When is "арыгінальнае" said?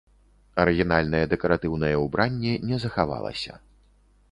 0.61-1.19